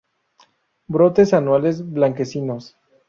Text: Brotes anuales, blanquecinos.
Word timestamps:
Brotes 0.87 1.31
anuales, 1.35 1.83
blanquecinos. 1.91 2.75